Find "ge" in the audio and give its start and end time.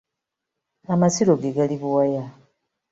1.41-1.49